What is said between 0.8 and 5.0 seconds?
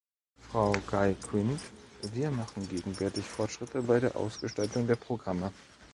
Guy-Quint, wir machen gegenwärtig Fortschritte bei der Ausgestaltung der